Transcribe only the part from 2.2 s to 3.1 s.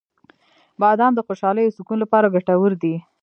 ګټور دي.